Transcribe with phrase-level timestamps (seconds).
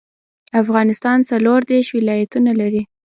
[0.61, 2.83] افغانستان څلوردیش ولایتونه لري.